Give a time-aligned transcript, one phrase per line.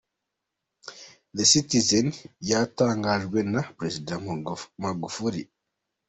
[1.37, 2.07] The citizen:
[2.41, 4.13] “Byatangajwe na Perezida
[4.83, 5.41] Magufuli.”